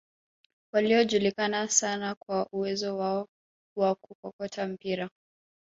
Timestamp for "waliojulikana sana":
0.73-2.15